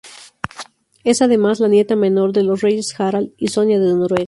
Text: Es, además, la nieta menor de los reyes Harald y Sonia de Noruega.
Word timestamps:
Es, 1.03 1.21
además, 1.21 1.59
la 1.59 1.67
nieta 1.67 1.95
menor 1.95 2.33
de 2.33 2.41
los 2.41 2.61
reyes 2.61 2.95
Harald 2.99 3.33
y 3.37 3.49
Sonia 3.49 3.79
de 3.79 3.93
Noruega. 3.93 4.19